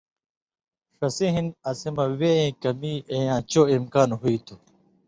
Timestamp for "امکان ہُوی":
3.75-4.35